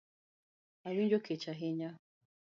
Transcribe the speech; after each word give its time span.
Awinjo 0.87 1.19
kech 1.25 1.45
ahinya 1.51 1.89